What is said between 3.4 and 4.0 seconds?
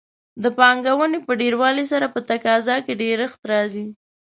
راځي.